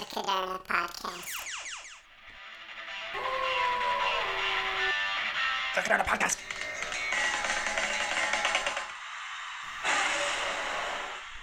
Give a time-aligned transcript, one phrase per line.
[0.00, 1.28] the Caderna Podcast.
[5.74, 6.38] The Caderna Podcast.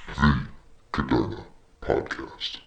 [0.08, 0.48] The
[0.92, 1.46] Caderna
[1.82, 2.58] Podcast.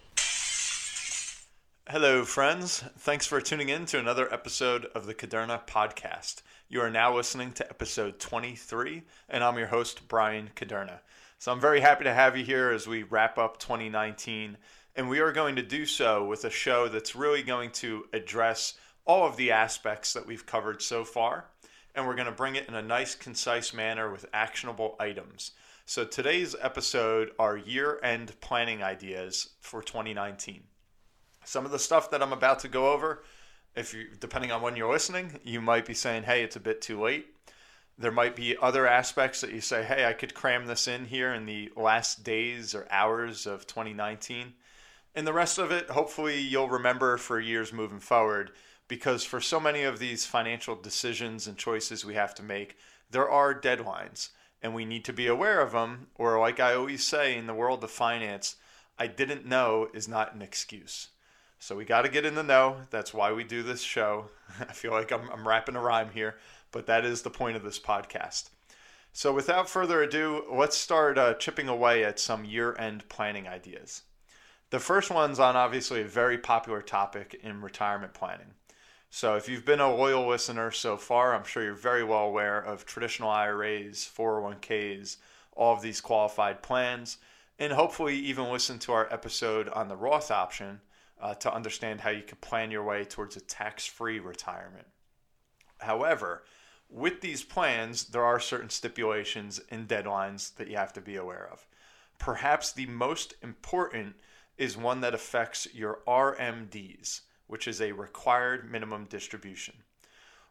[1.89, 2.85] Hello, friends.
[2.99, 6.41] Thanks for tuning in to another episode of the Caderna Podcast.
[6.69, 10.99] You are now listening to episode 23, and I'm your host, Brian Caderna.
[11.37, 14.57] So I'm very happy to have you here as we wrap up 2019,
[14.95, 18.73] and we are going to do so with a show that's really going to address
[19.05, 21.45] all of the aspects that we've covered so far,
[21.95, 25.51] and we're going to bring it in a nice, concise manner with actionable items.
[25.85, 30.63] So today's episode are year end planning ideas for 2019.
[31.43, 33.23] Some of the stuff that I'm about to go over,
[33.75, 36.81] if you depending on when you're listening, you might be saying, "Hey, it's a bit
[36.81, 37.27] too late."
[37.97, 41.33] There might be other aspects that you say, "Hey, I could cram this in here
[41.33, 44.53] in the last days or hours of 2019."
[45.13, 48.51] And the rest of it, hopefully you'll remember for years moving forward
[48.87, 52.77] because for so many of these financial decisions and choices we have to make,
[53.09, 54.29] there are deadlines
[54.61, 57.53] and we need to be aware of them or like I always say in the
[57.53, 58.55] world of finance,
[58.97, 61.09] I didn't know is not an excuse.
[61.59, 62.77] So we got to get in the know.
[62.89, 64.29] That's why we do this show.
[64.59, 66.37] I feel like I'm, I'm wrapping a rhyme here,
[66.71, 68.49] but that is the point of this podcast.
[69.13, 74.03] So without further ado, let's start uh, chipping away at some year end planning ideas.
[74.71, 78.53] The first one's on obviously a very popular topic in retirement planning.
[79.09, 82.57] So if you've been a loyal listener so far, I'm sure you're very well aware
[82.57, 85.17] of traditional IRAs, 401ks,
[85.57, 87.17] all of these qualified plans,
[87.59, 90.79] and hopefully even listen to our episode on the Roth option
[91.21, 94.87] uh, to understand how you can plan your way towards a tax free retirement.
[95.79, 96.43] However,
[96.89, 101.49] with these plans, there are certain stipulations and deadlines that you have to be aware
[101.51, 101.67] of.
[102.17, 104.15] Perhaps the most important
[104.57, 109.75] is one that affects your RMDs, which is a required minimum distribution.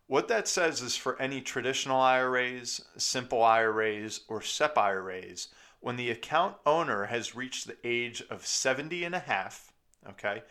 [0.06, 6.10] What that says is for any traditional IRAs, simple IRAs, or SEP IRAs, when the
[6.10, 9.72] account owner has reached the age of 70 and a half,
[10.08, 10.42] okay,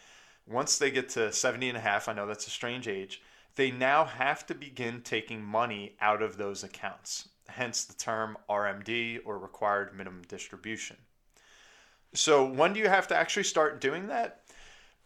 [0.48, 3.22] once they get to 70 and a half, I know that's a strange age,
[3.56, 9.20] they now have to begin taking money out of those accounts, hence the term RMD
[9.26, 10.96] or required minimum distribution.
[12.14, 14.42] So, when do you have to actually start doing that?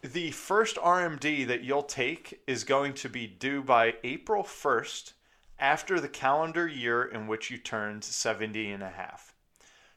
[0.01, 5.13] The first RMD that you'll take is going to be due by April 1st
[5.59, 9.33] after the calendar year in which you turned 70 and a half.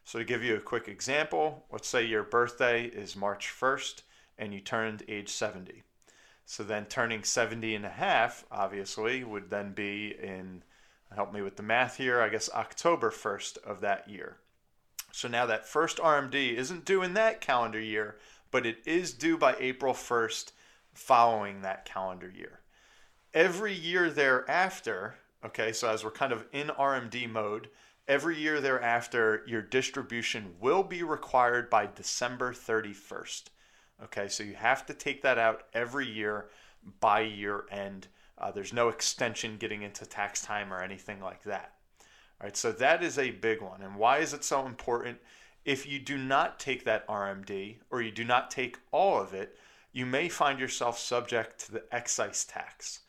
[0.04, 4.02] So, to give you a quick example, let's say your birthday is March 1st
[4.38, 5.82] and you turned age 70.
[6.44, 10.62] So then turning 70 and a half, obviously, would then be in,
[11.12, 14.36] help me with the math here, I guess October 1st of that year.
[15.16, 18.16] So now that first RMD isn't due in that calendar year,
[18.50, 20.52] but it is due by April 1st
[20.92, 22.60] following that calendar year.
[23.32, 27.70] Every year thereafter, okay, so as we're kind of in RMD mode,
[28.06, 33.44] every year thereafter, your distribution will be required by December 31st.
[34.04, 36.50] Okay, so you have to take that out every year
[37.00, 38.08] by year end.
[38.36, 41.75] Uh, there's no extension getting into tax time or anything like that.
[42.40, 43.82] All right, so that is a big one.
[43.82, 45.18] And why is it so important?
[45.64, 49.56] If you do not take that RMD or you do not take all of it,
[49.92, 53.00] you may find yourself subject to the excise tax.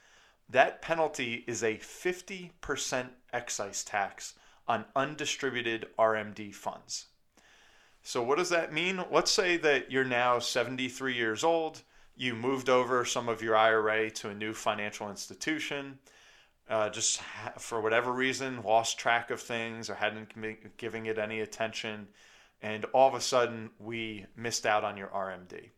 [0.50, 4.36] That penalty is a 50% excise tax
[4.68, 7.08] on undistributed RMD funds.
[8.02, 9.04] So, what does that mean?
[9.12, 11.82] Let's say that you're now 73 years old,
[12.16, 16.00] you moved over some of your IRA to a new financial institution,
[16.70, 21.18] uh, just ha- for whatever reason, lost track of things or hadn't been giving it
[21.18, 22.08] any attention,
[22.62, 25.70] and all of a sudden we missed out on your RMD.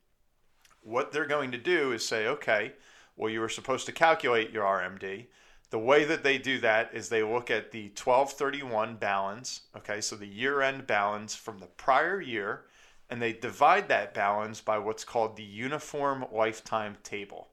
[0.82, 2.74] What they're going to do is say, okay,
[3.16, 5.28] well, you were supposed to calculate your RMD.
[5.70, 10.16] The way that they do that is they look at the 1231 balance, okay, so
[10.16, 12.66] the year end balance from the prior year,
[13.10, 17.50] and they divide that balance by what's called the Uniform Lifetime Table,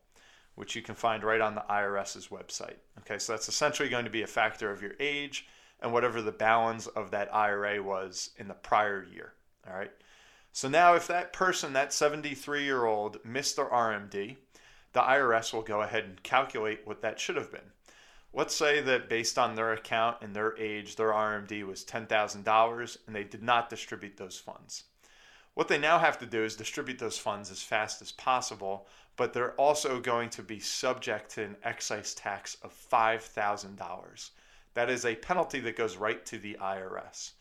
[0.56, 2.76] which you can find right on the IRS's website.
[3.00, 5.46] Okay, so that's essentially going to be a factor of your age
[5.80, 9.34] and whatever the balance of that IRA was in the prior year.
[9.68, 9.92] All right,
[10.52, 14.36] so now if that person, that 73 year old, missed their RMD,
[14.92, 17.72] the IRS will go ahead and calculate what that should have been
[18.36, 23.16] let's say that based on their account and their age, their RMD was $10,000 and
[23.16, 24.84] they did not distribute those funds.
[25.54, 28.86] What they now have to do is distribute those funds as fast as possible,
[29.16, 34.30] but they're also going to be subject to an excise tax of $5,000.
[34.74, 37.32] That is a penalty that goes right to the IRS.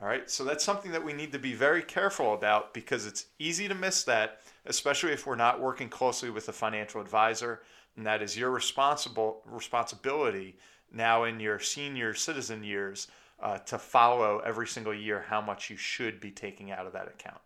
[0.00, 3.26] All right, so that's something that we need to be very careful about because it's
[3.38, 7.60] easy to miss that, especially if we're not working closely with a financial advisor,
[7.96, 10.56] and that is your responsible responsibility
[10.90, 13.08] now in your senior citizen years
[13.42, 17.08] uh, to follow every single year how much you should be taking out of that
[17.08, 17.40] account.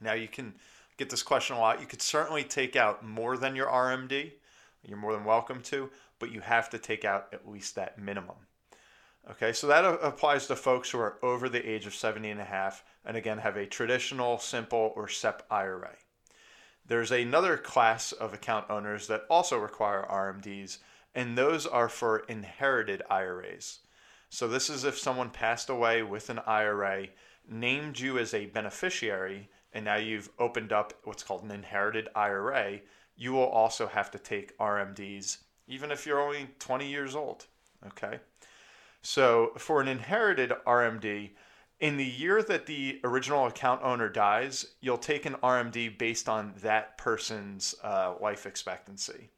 [0.00, 0.54] Now you can
[0.96, 1.80] get this question a lot.
[1.80, 4.32] You could certainly take out more than your RMD.
[4.82, 8.36] You're more than welcome to, but you have to take out at least that minimum.
[9.28, 12.40] Okay, so that uh, applies to folks who are over the age of 70 and
[12.40, 15.96] a half and again have a traditional, simple, or SEP IRA.
[16.86, 20.78] There's another class of account owners that also require RMDs,
[21.14, 23.80] and those are for inherited IRAs.
[24.28, 27.08] So, this is if someone passed away with an IRA,
[27.48, 32.80] named you as a beneficiary, and now you've opened up what's called an inherited IRA,
[33.14, 35.36] you will also have to take RMDs,
[35.68, 37.44] even if you're only 20 years old.
[37.86, 38.20] Okay.
[39.02, 41.32] So for an inherited RMD,
[41.78, 46.54] in the year that the original account owner dies, you'll take an RMD based on
[46.62, 49.28] that person's uh, life expectancy.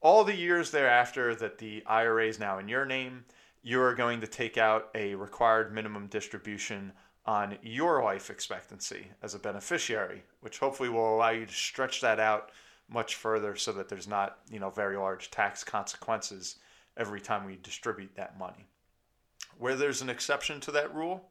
[0.00, 3.26] All the years thereafter that the IRA is now in your name,
[3.62, 6.92] you are going to take out a required minimum distribution
[7.28, 12.18] on your life expectancy as a beneficiary, which hopefully will allow you to stretch that
[12.18, 12.50] out
[12.88, 16.56] much further so that there's not, you know, very large tax consequences
[16.96, 18.66] every time we distribute that money.
[19.58, 21.28] Where there's an exception to that rule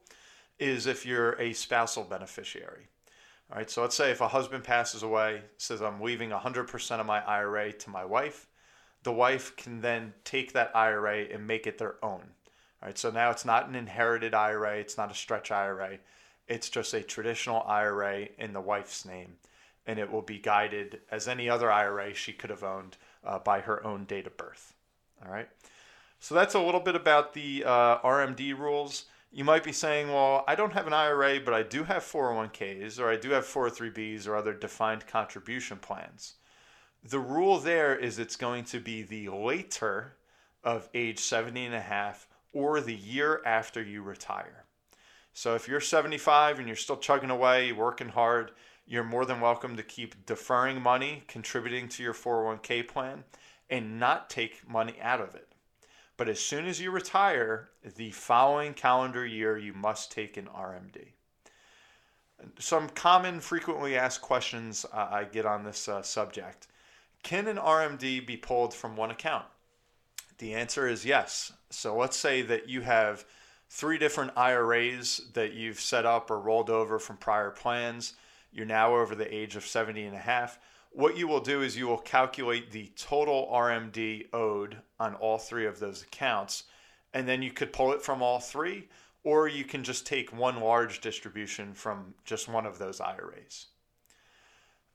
[0.60, 2.86] is if you're a spousal beneficiary.
[3.50, 7.06] All right, so let's say if a husband passes away, says I'm leaving 100% of
[7.06, 8.46] my IRA to my wife,
[9.02, 12.22] the wife can then take that IRA and make it their own.
[12.82, 15.98] Right, so now it's not an inherited IRA, it's not a stretch IRA,
[16.46, 19.34] it's just a traditional IRA in the wife's name,
[19.86, 23.60] and it will be guided as any other IRA she could have owned uh, by
[23.60, 24.74] her own date of birth.
[25.24, 25.48] All right.
[26.20, 29.06] So that's a little bit about the uh, RMD rules.
[29.30, 32.98] You might be saying, well, I don't have an IRA, but I do have 401ks
[32.98, 36.34] or I do have 403bs or other defined contribution plans.
[37.04, 40.14] The rule there is it's going to be the later
[40.64, 42.26] of age 70 and a half
[42.58, 44.64] or the year after you retire.
[45.32, 48.50] So if you're 75 and you're still chugging away, working hard,
[48.84, 53.22] you're more than welcome to keep deferring money, contributing to your 401k plan,
[53.70, 55.46] and not take money out of it.
[56.16, 61.10] But as soon as you retire, the following calendar year, you must take an RMD.
[62.58, 66.66] Some common, frequently asked questions uh, I get on this uh, subject
[67.22, 69.46] Can an RMD be pulled from one account?
[70.38, 71.52] The answer is yes.
[71.70, 73.24] So let's say that you have
[73.68, 78.14] three different IRAs that you've set up or rolled over from prior plans.
[78.52, 80.58] You're now over the age of 70 and a half
[80.92, 85.66] what you will do is you will calculate the total RMD owed on all three
[85.66, 86.64] of those accounts,
[87.14, 88.88] and then you could pull it from all three,
[89.22, 93.66] or you can just take one large distribution from just one of those IRAs.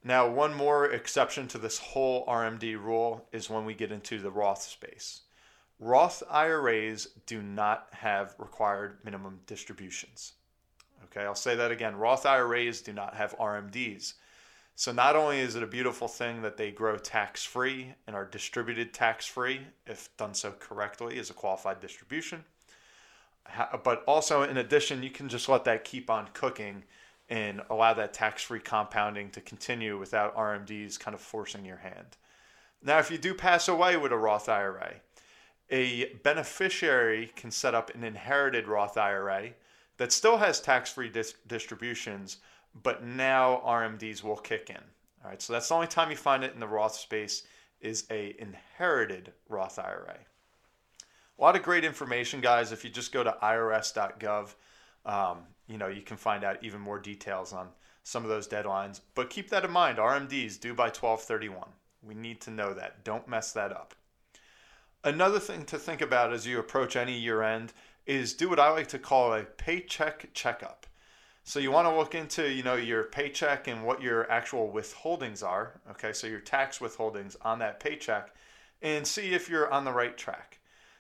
[0.04, 4.32] Now, one more exception to this whole RMD rule is when we get into the
[4.32, 5.22] Roth space.
[5.84, 10.34] Roth IRAs do not have required minimum distributions.
[11.04, 11.98] Okay, I'll say that again.
[11.98, 14.14] Roth IRAs do not have RMDs.
[14.76, 18.24] So not only is it a beautiful thing that they grow tax free and are
[18.24, 22.46] distributed tax free, if done so correctly as a qualified distribution,
[23.84, 26.86] but also in addition, you can just let that keep on cooking
[27.28, 32.18] and allow that tax free compounding to continue without RMDs kind of forcing your hand.
[32.82, 34.96] Now, if you do pass away with a Roth IRA,
[35.74, 39.50] a beneficiary can set up an inherited Roth IRA
[39.98, 42.38] that still has tax free dis- distributions
[42.82, 44.78] but now RMDs will kick in.
[45.24, 47.44] All right, so that's the only time you find it in the Roth space
[47.82, 50.18] is a inherited Roth IRA.
[51.38, 52.72] A lot of great information, guys.
[52.72, 54.56] If you just go to irs.gov,
[55.06, 57.70] um, you know you can find out even more details on
[58.04, 59.02] some of those deadlines.
[59.16, 59.98] But keep that in mind.
[59.98, 61.70] RMDs due by 1231.
[62.02, 63.04] We need to know that.
[63.04, 63.96] Don't mess that up.
[65.06, 67.74] Another thing to think about as you approach any year end
[68.06, 70.88] is do what I like to call a paycheck checkup.
[71.44, 75.44] So you want to look into, you know, your paycheck and what your actual withholdings
[75.44, 75.82] are.
[75.92, 78.34] Okay, so your tax withholdings on that paycheck
[78.82, 80.60] and see if you're on the right track.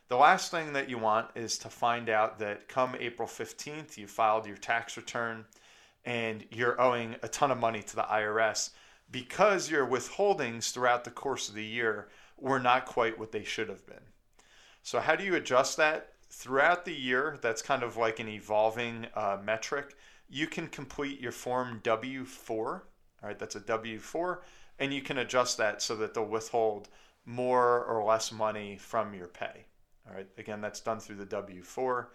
[0.09, 4.07] The last thing that you want is to find out that come April 15th, you
[4.07, 5.45] filed your tax return
[6.03, 8.71] and you're owing a ton of money to the IRS
[9.11, 13.69] because your withholdings throughout the course of the year were not quite what they should
[13.69, 14.03] have been.
[14.81, 16.09] So, how do you adjust that?
[16.29, 19.95] Throughout the year, that's kind of like an evolving uh, metric
[20.33, 22.49] you can complete your form W4.
[22.49, 22.81] All
[23.21, 24.39] right, that's a W4,
[24.79, 26.89] and you can adjust that so that they'll withhold
[27.25, 29.65] more or less money from your pay.
[30.07, 32.07] All right, again, that's done through the W4.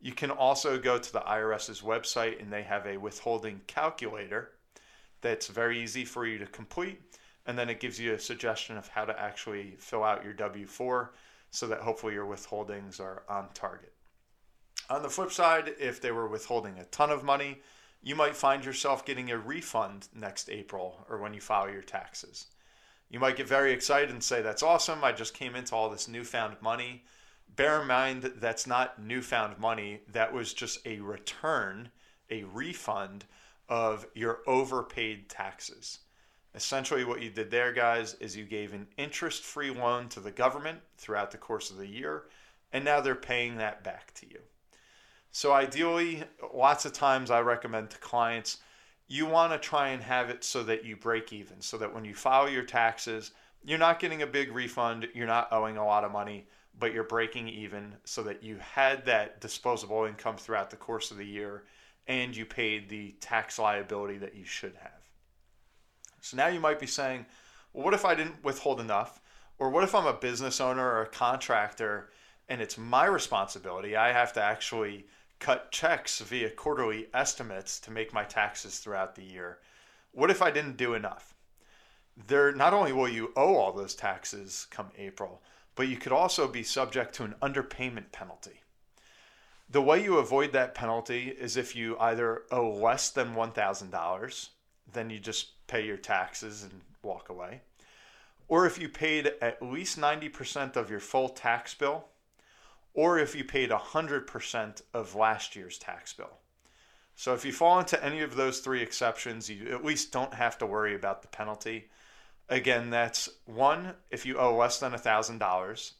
[0.00, 4.52] You can also go to the IRS's website and they have a withholding calculator
[5.20, 7.00] that's very easy for you to complete.
[7.46, 10.66] And then it gives you a suggestion of how to actually fill out your W
[10.66, 11.12] 4
[11.50, 13.92] so that hopefully your withholdings are on target.
[14.90, 17.60] On the flip side, if they were withholding a ton of money,
[18.02, 22.46] you might find yourself getting a refund next April or when you file your taxes.
[23.08, 25.02] You might get very excited and say, That's awesome.
[25.02, 27.04] I just came into all this newfound money.
[27.54, 30.02] Bear in mind that that's not newfound money.
[30.12, 31.90] That was just a return,
[32.30, 33.24] a refund
[33.68, 36.00] of your overpaid taxes.
[36.56, 40.30] Essentially, what you did there, guys, is you gave an interest free loan to the
[40.30, 42.24] government throughout the course of the year,
[42.72, 44.40] and now they're paying that back to you.
[45.32, 48.58] So, ideally, lots of times I recommend to clients
[49.08, 52.04] you want to try and have it so that you break even, so that when
[52.04, 53.32] you file your taxes,
[53.64, 56.46] you're not getting a big refund, you're not owing a lot of money,
[56.78, 61.18] but you're breaking even so that you had that disposable income throughout the course of
[61.18, 61.64] the year
[62.08, 64.95] and you paid the tax liability that you should have.
[66.20, 67.26] So now you might be saying,
[67.72, 69.20] well, what if I didn't withhold enough?
[69.58, 72.10] Or what if I'm a business owner or a contractor
[72.48, 73.96] and it's my responsibility?
[73.96, 75.06] I have to actually
[75.38, 79.58] cut checks via quarterly estimates to make my taxes throughout the year.
[80.12, 81.34] What if I didn't do enough?
[82.28, 85.42] There not only will you owe all those taxes come April,
[85.74, 88.62] but you could also be subject to an underpayment penalty.
[89.68, 94.48] The way you avoid that penalty is if you either owe less than $1,000,
[94.92, 97.60] then you just pay your taxes and walk away.
[98.48, 102.06] Or if you paid at least 90% of your full tax bill,
[102.94, 106.38] or if you paid 100% of last year's tax bill.
[107.14, 110.58] So if you fall into any of those three exceptions, you at least don't have
[110.58, 111.88] to worry about the penalty.
[112.48, 115.92] Again, that's one, if you owe less than $1,000.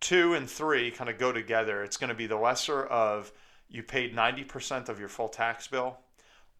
[0.00, 1.82] Two and three kind of go together.
[1.82, 3.32] It's going to be the lesser of
[3.68, 5.98] you paid 90% of your full tax bill,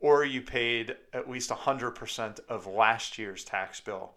[0.05, 4.13] or you paid at least 100% of last year's tax bill.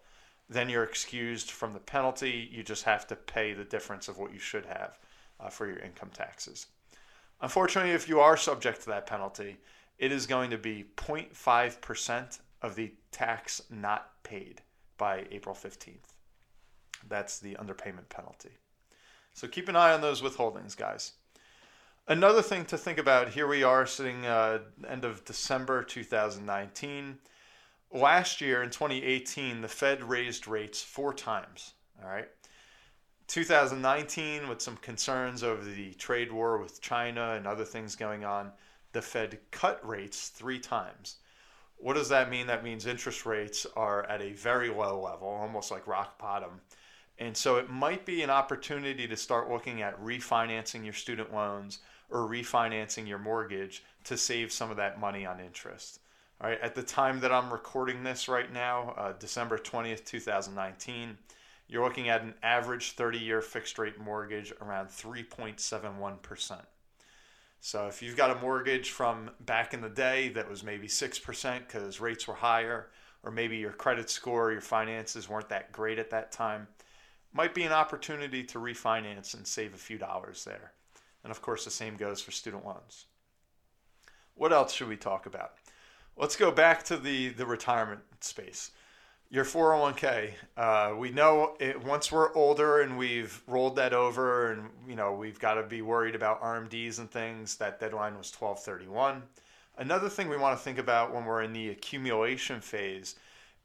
[0.46, 2.46] Then you're excused from the penalty.
[2.52, 4.98] You just have to pay the difference of what you should have
[5.40, 6.66] uh, for your income taxes.
[7.40, 9.56] Unfortunately, if you are subject to that penalty,
[9.98, 14.60] it is going to be 0.5% of the tax not paid
[14.98, 16.12] by April 15th.
[17.08, 18.52] That's the underpayment penalty.
[19.32, 21.12] So keep an eye on those withholdings, guys.
[22.10, 27.18] Another thing to think about here we are sitting uh, end of December 2019.
[27.92, 31.74] Last year in 2018, the Fed raised rates four times.
[32.02, 32.28] All right.
[33.26, 38.52] 2019, with some concerns over the trade war with China and other things going on,
[38.92, 41.16] the Fed cut rates three times.
[41.76, 42.46] What does that mean?
[42.46, 46.62] That means interest rates are at a very low level, almost like rock bottom.
[47.18, 51.80] And so it might be an opportunity to start looking at refinancing your student loans
[52.10, 56.00] or refinancing your mortgage to save some of that money on interest.
[56.40, 61.18] All right, at the time that I'm recording this right now, uh, December 20th, 2019,
[61.66, 66.60] you're looking at an average 30 year fixed rate mortgage around 3.71%.
[67.60, 71.58] So if you've got a mortgage from back in the day that was maybe 6%
[71.58, 72.88] because rates were higher,
[73.24, 76.68] or maybe your credit score, your finances weren't that great at that time,
[77.32, 80.72] might be an opportunity to refinance and save a few dollars there.
[81.28, 83.04] And of course, the same goes for student loans.
[84.34, 85.52] What else should we talk about?
[86.16, 88.70] Let's go back to the, the retirement space
[89.30, 94.70] your 401k uh, we know it, once we're older and we've rolled that over and
[94.88, 99.22] you know we've got to be worried about rmds and things that deadline was 1231
[99.76, 103.16] another thing we want to think about when we're in the accumulation phase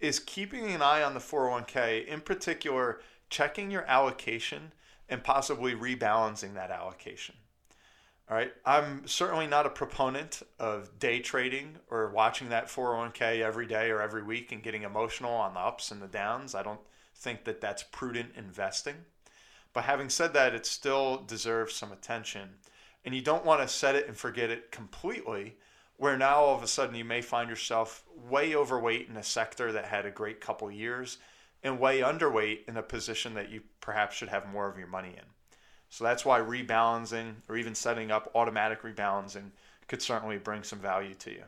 [0.02, 4.74] is keeping an eye on the 401k in particular checking your allocation
[5.08, 7.36] and possibly rebalancing that allocation
[8.30, 8.54] all right.
[8.66, 14.02] I'm certainly not a proponent of day trading or watching that 401k every day or
[14.02, 16.56] every week and getting emotional on the ups and the downs.
[16.56, 16.80] I don't
[17.16, 18.96] think that that's prudent investing.
[19.74, 22.50] But having said that, it still deserves some attention.
[23.04, 25.58] And you don't want to set it and forget it completely,
[25.98, 29.72] where now all of a sudden you may find yourself way overweight in a sector
[29.74, 31.18] that had a great couple years
[31.62, 35.10] and way underweight in a position that you perhaps should have more of your money
[35.10, 35.26] in.
[35.94, 39.52] So that's why rebalancing or even setting up automatic rebalancing
[39.88, 41.44] could certainly bring some value to you.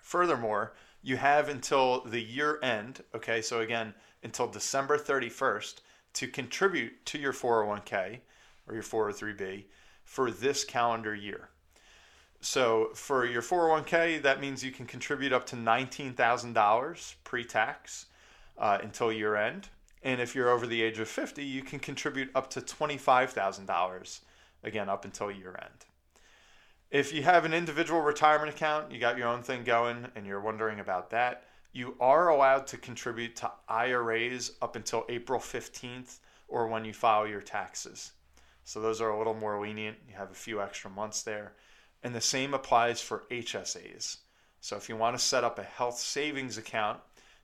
[0.00, 0.72] Furthermore,
[1.02, 5.82] you have until the year end, okay, so again, until December 31st
[6.14, 8.20] to contribute to your 401k
[8.66, 9.64] or your 403b
[10.04, 11.50] for this calendar year.
[12.40, 18.06] So for your 401k, that means you can contribute up to $19,000 pre tax
[18.56, 19.68] uh, until year end.
[20.04, 24.20] And if you're over the age of 50, you can contribute up to $25,000,
[24.62, 25.86] again, up until year end.
[26.90, 30.42] If you have an individual retirement account, you got your own thing going, and you're
[30.42, 36.68] wondering about that, you are allowed to contribute to IRAs up until April 15th or
[36.68, 38.12] when you file your taxes.
[38.62, 39.96] So those are a little more lenient.
[40.08, 41.54] You have a few extra months there.
[42.02, 44.18] And the same applies for HSAs.
[44.60, 47.00] So if you want to set up a health savings account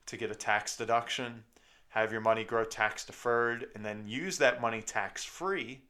[0.06, 1.42] to get a tax deduction,
[1.90, 5.82] have your money grow tax deferred, and then use that money tax free,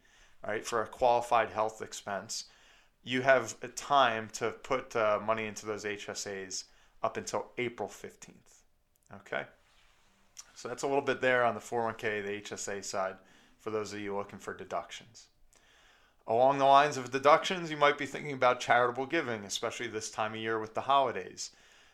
[0.46, 2.46] right, for a qualified health expense,
[3.02, 6.64] you have a time to put uh, money into those HSAs
[7.02, 8.64] up until April 15th.
[9.16, 9.44] Okay?
[10.54, 13.16] So that's a little bit there on the 401k, the HSA side
[13.58, 15.26] for those of you looking for deductions.
[16.26, 20.32] Along the lines of deductions, you might be thinking about charitable giving, especially this time
[20.32, 21.50] of year with the holidays.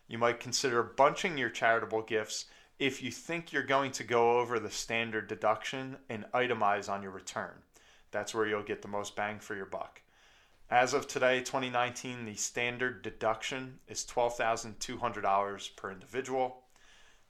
[0.09, 2.47] You might consider bunching your charitable gifts
[2.79, 7.11] if you think you're going to go over the standard deduction and itemize on your
[7.11, 7.55] return.
[8.11, 10.03] That's where you'll get the most bang for your buck.
[10.69, 16.63] As of today, 2019, the standard deduction is $12,200 per individual.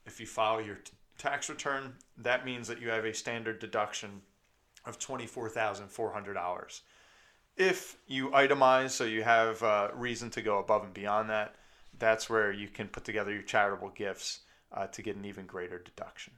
[0.05, 4.21] If you file your t- tax return, that means that you have a standard deduction
[4.85, 6.81] of $24,400.
[7.55, 11.55] If you itemize, so you have uh, reason to go above and beyond that,
[11.99, 15.79] that's where you can put together your charitable gifts uh, to get an even greater
[15.79, 16.33] deduction.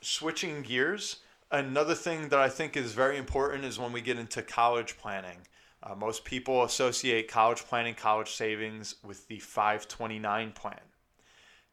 [0.00, 1.16] Switching gears,
[1.50, 5.38] another thing that I think is very important is when we get into college planning.
[5.82, 10.80] Uh, most people associate college planning, college savings with the 529 plan.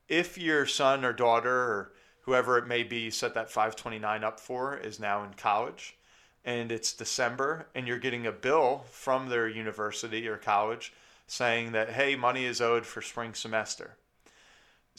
[0.08, 4.78] If your son or daughter or whoever it may be set that 529 up for
[4.78, 5.98] is now in college
[6.46, 10.94] and it's December and you're getting a bill from their university or college
[11.28, 13.98] saying that, hey, money is owed for spring semester.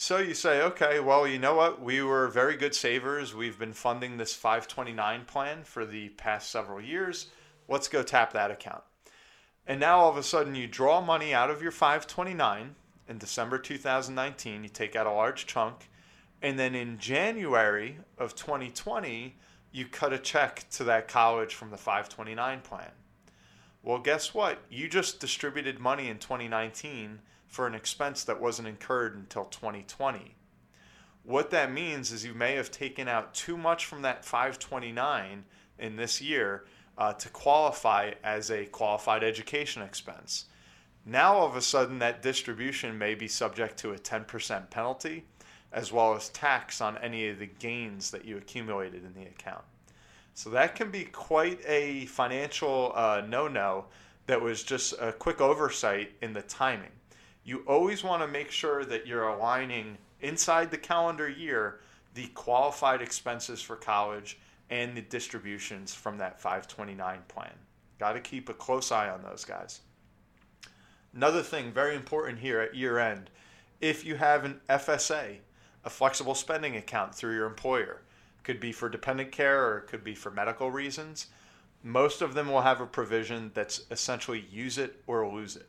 [0.01, 1.81] So you say, okay, well, you know what?
[1.81, 3.35] We were very good savers.
[3.35, 7.27] We've been funding this 529 plan for the past several years.
[7.67, 8.83] Let's go tap that account.
[9.67, 12.75] And now all of a sudden you draw money out of your 529
[13.09, 14.63] in December 2019.
[14.63, 15.89] You take out a large chunk
[16.41, 19.35] and then in January of 2020,
[19.73, 22.91] you cut a check to that college from the 529 plan.
[23.83, 24.59] Well, guess what?
[24.69, 30.35] You just distributed money in 2019 for an expense that wasn't incurred until 2020.
[31.23, 35.43] What that means is you may have taken out too much from that 529
[35.79, 36.65] in this year
[36.97, 40.45] uh, to qualify as a qualified education expense.
[41.05, 45.25] Now, all of a sudden, that distribution may be subject to a 10% penalty
[45.71, 49.63] as well as tax on any of the gains that you accumulated in the account.
[50.33, 53.85] So that can be quite a financial uh, no no
[54.25, 56.91] that was just a quick oversight in the timing.
[57.49, 61.79] You always want to make sure that you're aligning inside the calendar year
[62.13, 64.37] the qualified expenses for college
[64.69, 67.53] and the distributions from that 529 plan.
[67.97, 69.79] Got to keep a close eye on those guys.
[71.15, 73.31] Another thing very important here at year end
[73.81, 75.37] if you have an FSA,
[75.83, 78.03] a flexible spending account through your employer.
[78.43, 81.25] Could be for dependent care or it could be for medical reasons.
[81.81, 85.67] Most of them will have a provision that's essentially use it or lose it.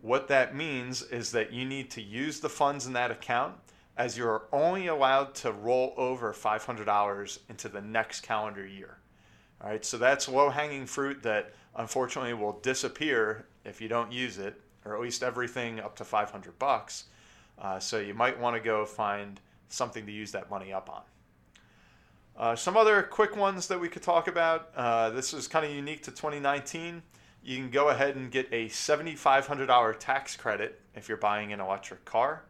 [0.00, 3.54] What that means is that you need to use the funds in that account
[3.96, 8.98] as you're only allowed to roll over $500 into the next calendar year.
[9.60, 14.38] All right, so that's low hanging fruit that unfortunately will disappear if you don't use
[14.38, 17.04] it, or at least everything up to 500 bucks.
[17.58, 21.02] Uh, so you might want to go find something to use that money up on.
[22.36, 24.70] Uh, some other quick ones that we could talk about.
[24.76, 27.02] Uh, this is kind of unique to 2019.
[27.46, 32.04] You can go ahead and get a $7,500 tax credit if you're buying an electric
[32.04, 32.42] car.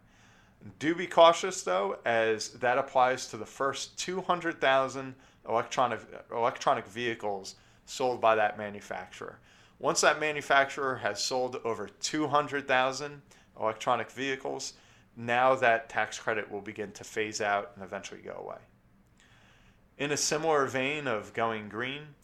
[0.79, 5.15] Do be cautious though, as that applies to the first 200,000
[5.47, 6.01] electronic
[6.33, 9.39] electronic vehicles sold by that manufacturer.
[9.79, 13.21] Once that manufacturer has sold over 200,000
[13.61, 14.73] electronic vehicles,
[15.15, 18.63] now that tax credit will begin to phase out and eventually go away.
[19.99, 22.15] In a similar vein of going green,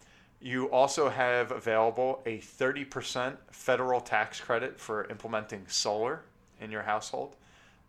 [0.42, 6.22] you also have available a 30% federal tax credit for implementing solar
[6.60, 7.36] in your household.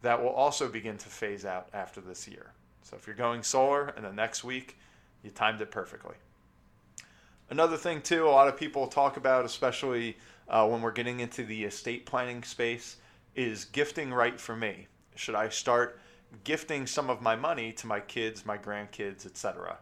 [0.03, 2.51] That will also begin to phase out after this year.
[2.83, 4.77] So if you're going solar in the next week,
[5.23, 6.15] you timed it perfectly.
[7.49, 11.45] Another thing, too, a lot of people talk about, especially uh, when we're getting into
[11.45, 12.97] the estate planning space,
[13.35, 14.87] is gifting right for me?
[15.15, 15.99] Should I start
[16.43, 19.77] gifting some of my money to my kids, my grandkids, etc.?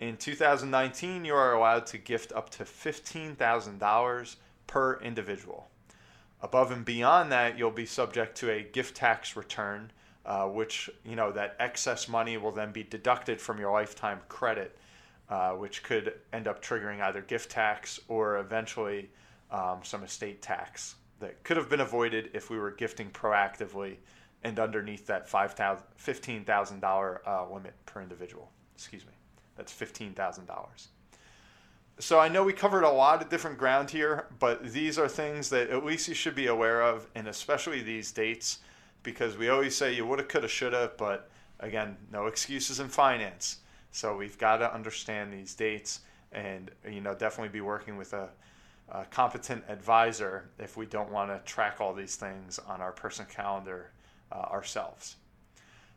[0.00, 5.68] In 2019, you are allowed to gift up to $15,000 per individual.
[6.40, 9.92] Above and beyond that, you'll be subject to a gift tax return,
[10.26, 14.76] uh, which, you know, that excess money will then be deducted from your lifetime credit,
[15.30, 19.08] uh, which could end up triggering either gift tax or eventually
[19.50, 23.96] um, some estate tax that could have been avoided if we were gifting proactively
[24.42, 28.50] and underneath that $15,000 uh, limit per individual.
[28.74, 29.12] Excuse me.
[29.56, 30.88] That's $15,000.
[32.00, 35.48] So I know we covered a lot of different ground here, but these are things
[35.50, 38.58] that at least you should be aware of, and especially these dates,
[39.04, 43.58] because we always say you woulda, coulda, shoulda, but again, no excuses in finance.
[43.92, 46.00] So we've got to understand these dates,
[46.32, 48.28] and you know, definitely be working with a,
[48.88, 53.30] a competent advisor if we don't want to track all these things on our personal
[53.30, 53.92] calendar
[54.32, 55.14] uh, ourselves.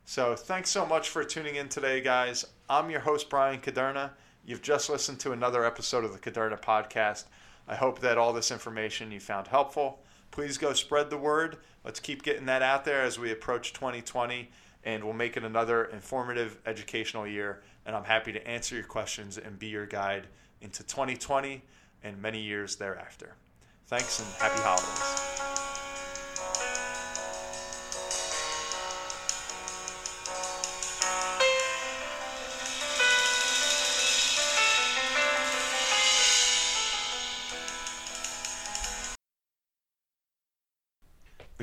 [0.09, 2.45] So thanks so much for tuning in today, guys.
[2.69, 4.11] I'm your host Brian Caderna.
[4.45, 7.25] You've just listened to another episode of the Caderna podcast.
[7.67, 10.01] I hope that all this information you found helpful.
[10.31, 11.57] Please go spread the word.
[11.83, 14.49] Let's keep getting that out there as we approach 2020,
[14.85, 17.61] and we'll make it another informative, educational year.
[17.85, 20.27] And I'm happy to answer your questions and be your guide
[20.61, 21.61] into 2020
[22.01, 23.35] and many years thereafter.
[23.87, 25.26] Thanks and happy holidays.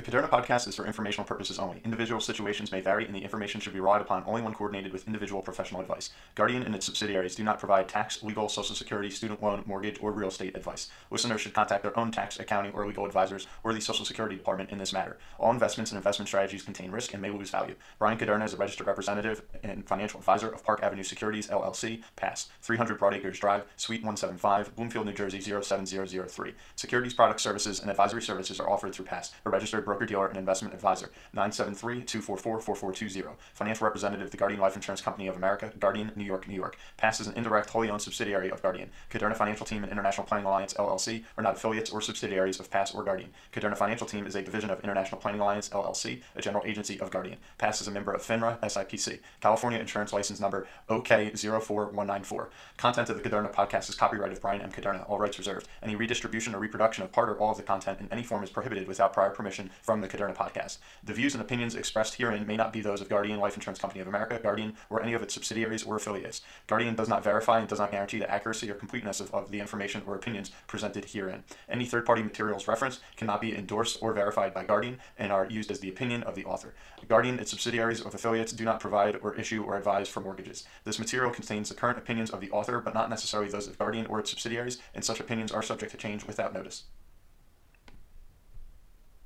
[0.05, 1.81] Caderna podcast is for informational purposes only.
[1.83, 5.07] Individual situations may vary, and the information should be relied upon only when coordinated with
[5.07, 6.11] individual professional advice.
[6.35, 10.11] Guardian and its subsidiaries do not provide tax, legal, social security, student loan, mortgage, or
[10.11, 10.91] real estate advice.
[11.09, 14.69] Listeners should contact their own tax, accounting, or legal advisors or the Social Security Department
[14.69, 15.17] in this matter.
[15.39, 17.73] All investments and investment strategies contain risk and may lose value.
[17.97, 22.49] Brian Caderna is a registered representative and financial advisor of Park Avenue Securities, LLC, Pass,
[22.61, 26.53] 300 Broadacres Drive, Suite 175, Bloomfield, New Jersey 07003.
[26.75, 30.37] Securities, product services, and advisory services are offered through Pass, a registered broker dealer and
[30.37, 31.11] investment advisor.
[31.35, 33.35] 973-244-4420.
[33.53, 36.77] Financial representative of the Guardian Life Insurance Company of America, Guardian, New York, New York.
[36.97, 38.89] Pass is an indirect, wholly owned subsidiary of Guardian.
[39.11, 42.95] Caderna Financial Team and International Planning Alliance LLC are not affiliates or subsidiaries of Pass
[42.95, 43.29] or Guardian.
[43.53, 47.11] Caderna Financial Team is a division of International Planning Alliance LLC, a general agency of
[47.11, 47.37] Guardian.
[47.59, 49.19] Pass is a member of FINRA SIPC.
[49.39, 52.47] California Insurance License Number OK04194.
[52.77, 54.71] Content of the Caderna podcast is copyright of Brian M.
[54.71, 55.67] Caderna, all rights reserved.
[55.83, 58.49] Any redistribution or reproduction of part or all of the content in any form is
[58.49, 60.79] prohibited without prior permission from the Caderna podcast.
[61.03, 64.01] The views and opinions expressed herein may not be those of Guardian Life Insurance Company
[64.01, 66.41] of America, Guardian, or any of its subsidiaries or affiliates.
[66.65, 69.59] Guardian does not verify and does not guarantee the accuracy or completeness of, of the
[69.59, 71.43] information or opinions presented herein.
[71.69, 75.69] Any third party materials referenced cannot be endorsed or verified by Guardian and are used
[75.69, 76.73] as the opinion of the author.
[77.07, 80.65] Guardian, its subsidiaries, or affiliates do not provide or issue or advise for mortgages.
[80.83, 84.07] This material contains the current opinions of the author, but not necessarily those of Guardian
[84.07, 86.85] or its subsidiaries, and such opinions are subject to change without notice.